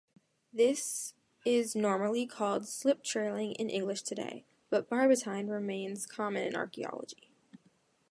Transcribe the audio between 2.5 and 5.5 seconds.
slip-trailing in English today, but "barbotine"